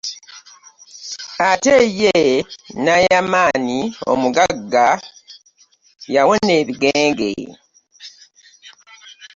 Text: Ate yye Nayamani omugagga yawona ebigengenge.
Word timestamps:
Ate 1.49 1.75
yye 1.99 2.21
Nayamani 2.83 3.79
omugagga 4.11 4.87
yawona 6.15 6.51
ebigengenge. 6.61 7.31